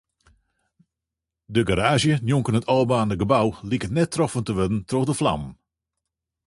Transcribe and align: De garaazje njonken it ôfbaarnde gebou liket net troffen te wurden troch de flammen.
De 1.53 1.61
garaazje 1.67 2.13
njonken 2.27 2.57
it 2.59 2.69
ôfbaarnde 2.75 3.15
gebou 3.21 3.47
liket 3.69 3.91
net 3.97 4.11
troffen 4.15 4.45
te 4.45 4.53
wurden 4.57 4.83
troch 4.89 5.07
de 5.09 5.15
flammen. 5.19 5.53